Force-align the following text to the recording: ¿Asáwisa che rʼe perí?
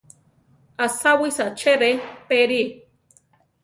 ¿Asáwisa 0.85 1.45
che 1.59 1.73
rʼe 1.81 1.91
perí? 2.27 2.61